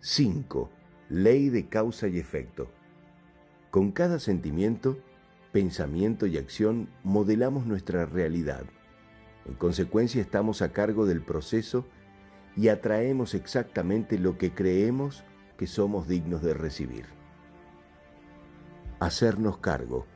5. 0.00 0.70
Ley 1.08 1.48
de 1.48 1.66
causa 1.66 2.06
y 2.06 2.18
efecto. 2.18 2.70
Con 3.72 3.90
cada 3.90 4.20
sentimiento, 4.20 4.96
pensamiento 5.50 6.26
y 6.26 6.38
acción 6.38 6.88
modelamos 7.02 7.66
nuestra 7.66 8.06
realidad. 8.06 8.62
En 9.44 9.54
consecuencia 9.54 10.22
estamos 10.22 10.62
a 10.62 10.72
cargo 10.72 11.04
del 11.04 11.20
proceso 11.20 11.84
y 12.56 12.68
atraemos 12.68 13.34
exactamente 13.34 14.20
lo 14.20 14.38
que 14.38 14.54
creemos 14.54 15.24
que 15.56 15.66
somos 15.66 16.06
dignos 16.06 16.42
de 16.42 16.54
recibir. 16.54 17.06
Hacernos 19.00 19.58
cargo. 19.58 20.06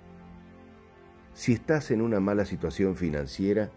Si 1.34 1.54
estás 1.54 1.90
en 1.90 2.02
una 2.02 2.20
mala 2.20 2.44
situación 2.44 2.94
financiera, 2.94 3.72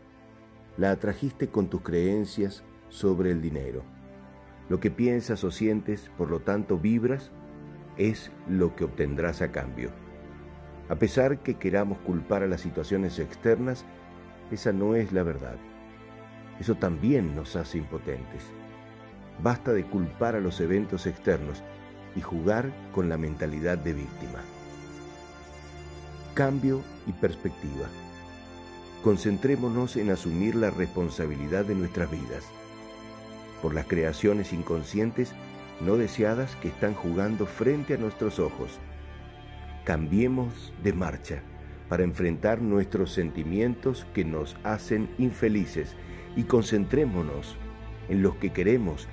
la 0.77 0.91
atrajiste 0.91 1.47
con 1.47 1.67
tus 1.67 1.81
creencias 1.81 2.63
sobre 2.89 3.31
el 3.31 3.41
dinero. 3.41 3.94
Lo 4.67 4.79
que 4.79 4.89
piensas 4.89 5.43
o 5.43 5.51
sientes, 5.51 6.09
por 6.17 6.31
lo 6.31 6.39
tanto 6.39 6.79
vibras, 6.79 7.31
es 7.97 8.31
lo 8.49 8.75
que 8.75 8.85
obtendrás 8.85 9.41
a 9.41 9.51
cambio. 9.51 9.91
A 10.89 10.95
pesar 10.95 11.39
que 11.39 11.55
queramos 11.55 11.99
culpar 11.99 12.43
a 12.43 12.47
las 12.47 12.61
situaciones 12.61 13.19
externas, 13.19 13.85
esa 14.51 14.71
no 14.71 14.95
es 14.95 15.11
la 15.11 15.23
verdad. 15.23 15.55
Eso 16.59 16.75
también 16.75 17.35
nos 17.35 17.55
hace 17.55 17.77
impotentes. 17.77 18.43
Basta 19.41 19.73
de 19.73 19.85
culpar 19.85 20.35
a 20.35 20.39
los 20.39 20.59
eventos 20.61 21.05
externos 21.05 21.63
y 22.15 22.21
jugar 22.21 22.71
con 22.93 23.09
la 23.09 23.17
mentalidad 23.17 23.77
de 23.77 23.93
víctima. 23.93 24.39
Cambio 26.33 26.81
y 27.05 27.11
perspectiva. 27.11 27.87
Concentrémonos 29.03 29.95
en 29.97 30.09
asumir 30.09 30.55
la 30.55 30.71
responsabilidad 30.71 31.65
de 31.65 31.75
nuestras 31.75 32.09
vidas 32.09 32.45
por 33.61 33.73
las 33.73 33.85
creaciones 33.85 34.53
inconscientes 34.53 35.33
no 35.81 35.97
deseadas 35.97 36.55
que 36.57 36.69
están 36.69 36.93
jugando 36.93 37.45
frente 37.45 37.95
a 37.95 37.97
nuestros 37.97 38.39
ojos. 38.39 38.79
Cambiemos 39.83 40.73
de 40.83 40.93
marcha 40.93 41.41
para 41.89 42.03
enfrentar 42.03 42.61
nuestros 42.61 43.11
sentimientos 43.11 44.05
que 44.13 44.25
nos 44.25 44.55
hacen 44.63 45.09
infelices 45.17 45.95
y 46.35 46.43
concentrémonos 46.43 47.55
en 48.09 48.21
los 48.21 48.35
que 48.35 48.51
queremos 48.51 49.07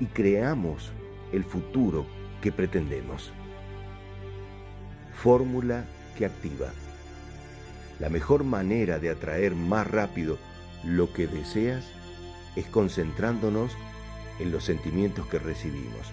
y 0.00 0.06
creamos 0.06 0.92
el 1.32 1.44
futuro 1.44 2.06
que 2.40 2.52
pretendemos. 2.52 3.32
Fórmula 5.14 5.84
que 6.16 6.26
activa. 6.26 6.68
La 7.98 8.10
mejor 8.10 8.44
manera 8.44 8.98
de 8.98 9.10
atraer 9.10 9.54
más 9.54 9.86
rápido 9.90 10.38
lo 10.84 11.12
que 11.12 11.26
deseas 11.26 11.84
es 12.56 12.66
concentrándonos 12.66 13.76
en 14.40 14.50
los 14.50 14.64
sentimientos 14.64 15.26
que 15.26 15.38
recibimos. 15.38 16.12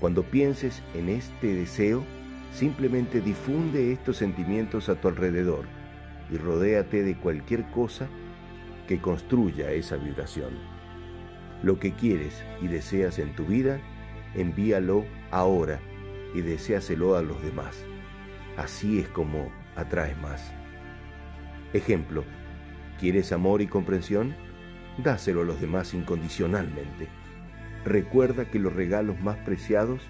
Cuando 0.00 0.22
pienses 0.22 0.82
en 0.94 1.08
este 1.08 1.54
deseo, 1.54 2.04
simplemente 2.52 3.20
difunde 3.20 3.92
estos 3.92 4.16
sentimientos 4.16 4.88
a 4.88 5.00
tu 5.00 5.08
alrededor 5.08 5.64
y 6.30 6.36
rodéate 6.36 7.02
de 7.02 7.16
cualquier 7.16 7.64
cosa 7.70 8.08
que 8.86 9.00
construya 9.00 9.70
esa 9.72 9.96
vibración. 9.96 10.50
Lo 11.62 11.78
que 11.78 11.92
quieres 11.92 12.44
y 12.62 12.68
deseas 12.68 13.18
en 13.18 13.34
tu 13.34 13.44
vida, 13.44 13.80
envíalo 14.34 15.04
ahora 15.30 15.80
y 16.34 16.40
deséaselo 16.40 17.16
a 17.16 17.22
los 17.22 17.42
demás. 17.42 17.84
Así 18.56 19.00
es 19.00 19.08
como 19.08 19.50
atraes 19.76 20.16
más. 20.18 20.52
Ejemplo, 21.72 22.24
¿quieres 22.98 23.32
amor 23.32 23.62
y 23.62 23.66
comprensión? 23.66 24.34
Dáselo 24.98 25.42
a 25.42 25.44
los 25.44 25.60
demás 25.60 25.94
incondicionalmente. 25.94 27.08
Recuerda 27.84 28.50
que 28.50 28.58
los 28.58 28.72
regalos 28.72 29.20
más 29.20 29.36
preciados 29.38 30.02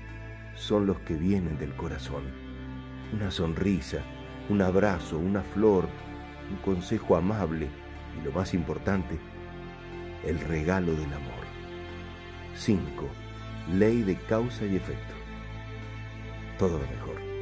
son 0.54 0.86
los 0.86 0.98
que 1.00 1.14
vienen 1.14 1.58
del 1.58 1.74
corazón. 1.74 2.24
Una 3.12 3.30
sonrisa, 3.30 3.98
un 4.48 4.62
abrazo, 4.62 5.18
una 5.18 5.42
flor, 5.42 5.88
un 6.50 6.56
consejo 6.58 7.16
amable 7.16 7.68
y 8.18 8.24
lo 8.24 8.32
más 8.32 8.54
importante, 8.54 9.18
el 10.24 10.40
regalo 10.40 10.92
del 10.92 11.12
amor. 11.12 11.44
5. 12.56 12.80
Ley 13.74 14.02
de 14.02 14.16
causa 14.16 14.64
y 14.64 14.76
efecto. 14.76 15.14
Todo 16.58 16.78
lo 16.78 16.88
mejor. 16.88 17.37